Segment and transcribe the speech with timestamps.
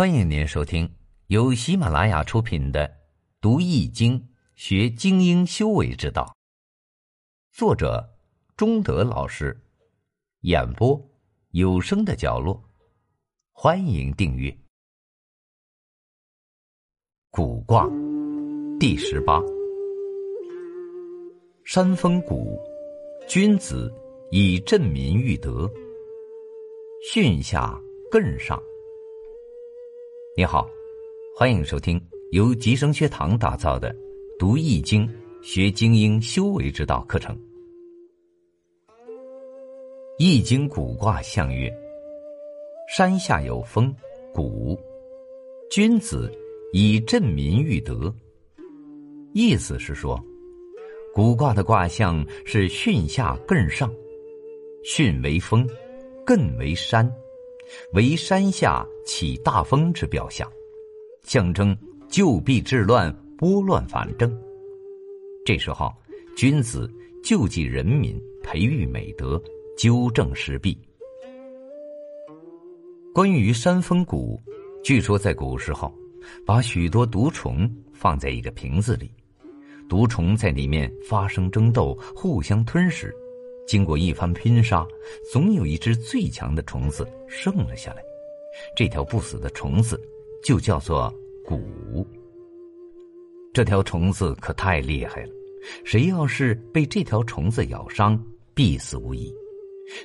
[0.00, 0.90] 欢迎您收听
[1.26, 2.88] 由喜马拉雅出品的
[3.38, 6.34] 《读易经学精英修为之道》，
[7.54, 8.08] 作者
[8.56, 9.54] 中德老师，
[10.40, 10.98] 演播
[11.50, 12.64] 有声的角落。
[13.52, 14.50] 欢迎订阅。
[17.30, 17.86] 卜卦
[18.78, 19.38] 第十八，
[21.62, 22.58] 山风谷，
[23.28, 23.92] 君子
[24.30, 25.70] 以振民育德，
[27.12, 27.78] 训下
[28.10, 28.58] 艮上。
[30.40, 30.66] 你好，
[31.36, 33.92] 欢迎收听由吉生学堂打造的
[34.38, 35.06] 《读易经
[35.42, 37.38] 学精英修为之道》课程。
[40.16, 41.70] 易经古卦象曰：
[42.88, 43.94] 山下有风，
[44.32, 44.80] 谷，
[45.70, 46.32] 君子
[46.72, 48.10] 以振民育德。
[49.34, 50.18] 意思是说，
[51.12, 53.92] 古卦的卦象是巽下艮上，
[54.86, 55.68] 巽为风，
[56.24, 57.12] 艮为山。
[57.92, 60.50] 为山下起大风之表象，
[61.22, 61.76] 象征
[62.08, 64.30] 救弊治乱、拨乱反正。
[65.44, 65.92] 这时候，
[66.36, 66.90] 君子
[67.22, 69.42] 救济人民，培育美德，
[69.76, 70.76] 纠正失弊。
[73.12, 74.40] 关于山峰谷，
[74.84, 75.92] 据说在古时候，
[76.46, 79.10] 把许多毒虫放在一个瓶子里，
[79.88, 83.14] 毒虫在里面发生争斗，互相吞噬。
[83.70, 84.84] 经过一番拼杀，
[85.30, 88.02] 总有一只最强的虫子剩了下来。
[88.74, 89.96] 这条不死的虫子
[90.42, 91.08] 就叫做
[91.46, 92.04] 蛊。
[93.54, 95.30] 这条虫子可太厉害了，
[95.84, 98.20] 谁要是被这条虫子咬伤，
[98.54, 99.32] 必死无疑；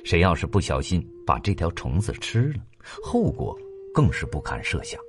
[0.04, 2.60] 谁要是不小心把这条虫子吃了，
[3.02, 3.58] 后果
[3.92, 5.00] 更是不堪设想。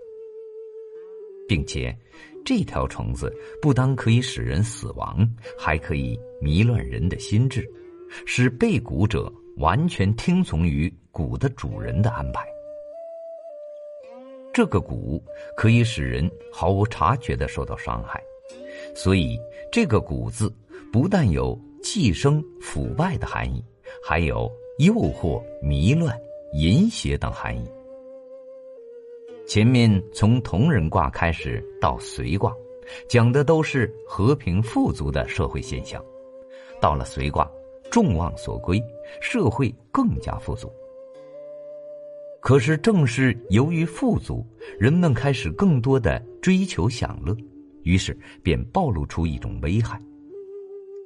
[1.48, 1.96] 并且，
[2.44, 7.64] 这条虫子不单可以使人死亡，还可以迷乱人的心智。
[8.26, 12.48] 使被蛊者完全听从于蛊的主人的安排。
[14.54, 15.22] 这个蛊
[15.56, 18.24] 可以使人毫无察觉的受到伤害，
[18.96, 19.40] 所以
[19.72, 20.52] 这个“蛊”字
[20.92, 23.64] 不但有寄生、腐败的含义，
[24.04, 26.20] 还有诱惑、迷乱、
[26.54, 27.70] 淫邪等含义。
[29.46, 32.52] 前面从同人卦开始到随卦，
[33.08, 36.04] 讲的都是和平富足的社会现象，
[36.82, 37.50] 到了随卦。
[37.98, 38.80] 众望所归，
[39.20, 40.72] 社会更加富足。
[42.40, 44.46] 可是，正是由于富足，
[44.78, 47.36] 人们开始更多的追求享乐，
[47.82, 50.00] 于是便暴露出一种危害。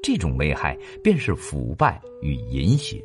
[0.04, 3.02] 这种危害便是腐败与淫邪。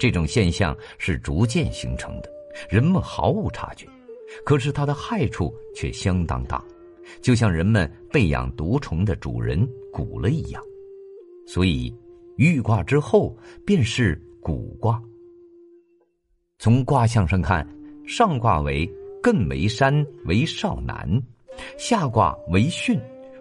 [0.00, 2.30] 这种现象是逐渐形成的，
[2.70, 3.86] 人们毫无察觉，
[4.46, 6.64] 可是它的害处却相当大，
[7.20, 10.62] 就像人们被养毒虫的主人蛊了一样。
[11.46, 11.94] 所以。
[12.38, 15.02] 遇卦之后便是古卦。
[16.60, 17.68] 从卦象上看，
[18.06, 18.88] 上卦为
[19.20, 21.20] 艮为山为少男，
[21.76, 22.96] 下卦为巽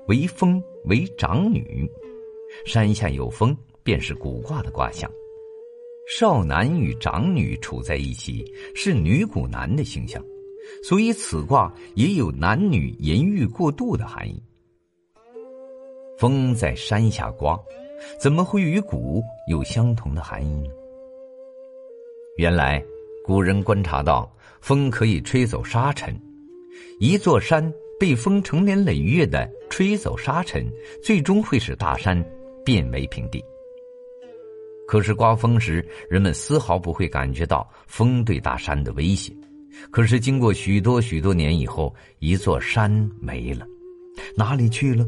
[0.07, 1.87] 为风为长女。
[2.65, 5.07] 山下有风，便是古卦的卦象。
[6.09, 10.23] 少男与长女处在一起，是女蛊男的形象，
[10.83, 14.41] 所以此卦也有男女淫欲过度的含义。
[16.17, 17.55] 风在山下刮。
[18.19, 20.73] 怎么会与蛊有相同的含义呢？
[22.37, 22.83] 原来，
[23.23, 24.31] 古人观察到，
[24.61, 26.15] 风可以吹走沙尘，
[26.99, 30.65] 一座山被风成年累月的吹走沙尘，
[31.03, 32.23] 最终会使大山
[32.63, 33.43] 变为平地。
[34.87, 39.35] 可是刮风时，人们丝毫不会感觉到风对大山的威胁。
[39.91, 43.67] 可是经过许多许多年以后，一座山没了，
[44.35, 45.05] 哪里去了？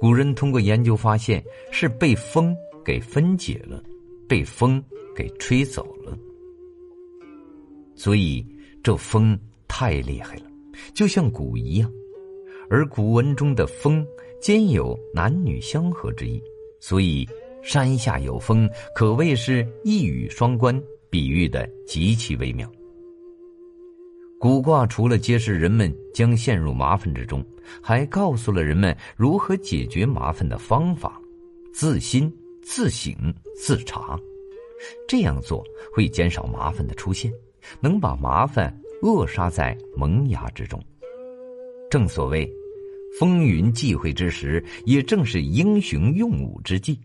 [0.00, 3.82] 古人通过研究发现，是被风给分解了，
[4.28, 4.82] 被风
[5.14, 6.18] 给吹走了。
[7.94, 8.44] 所以
[8.82, 10.44] 这风太厉害了，
[10.94, 11.90] 就像鼓一样。
[12.70, 14.04] 而古文中的风
[14.40, 16.42] 兼有男女相合之意，
[16.80, 17.28] 所以
[17.62, 22.70] 山下有风可谓是一语双关，比喻的极其微妙。
[24.40, 27.42] 卜卦除了揭示人们将陷入麻烦之中，
[27.80, 31.18] 还告诉了人们如何解决麻烦的方法：
[31.72, 32.30] 自心、
[32.62, 33.14] 自省、
[33.56, 34.18] 自查。
[35.08, 35.64] 这样做
[35.94, 37.32] 会减少麻烦的出现，
[37.80, 40.78] 能把麻烦扼杀在萌芽之中。
[41.88, 42.46] 正所谓
[43.18, 47.00] “风云际会之时”，也正是英雄用武之际，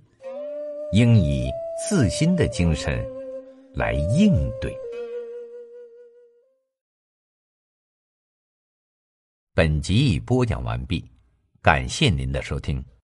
[0.91, 1.49] 应以
[1.87, 3.01] 自心的精神
[3.73, 4.75] 来应对。
[9.59, 11.03] 本集已播讲完毕，
[11.61, 12.81] 感谢您的收听。